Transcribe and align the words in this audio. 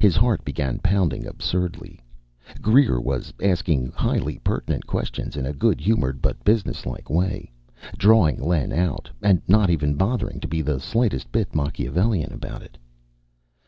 His 0.00 0.16
heart 0.16 0.44
began 0.44 0.80
pounding 0.80 1.28
absurdly; 1.28 2.00
Greer 2.60 3.00
was 3.00 3.32
asking 3.40 3.92
highly 3.92 4.40
pertinent 4.40 4.84
questions 4.88 5.36
in 5.36 5.46
a 5.46 5.52
good 5.52 5.80
humored 5.80 6.20
but 6.20 6.42
businesslike 6.42 7.08
way 7.08 7.52
drawing 7.96 8.42
Len 8.42 8.72
out, 8.72 9.08
and 9.22 9.40
not 9.46 9.70
even 9.70 9.94
bothering 9.94 10.40
to 10.40 10.48
be 10.48 10.60
the 10.60 10.80
slightest 10.80 11.30
bit 11.30 11.54
Machiavellian 11.54 12.32
about 12.32 12.64
it. 12.64 12.78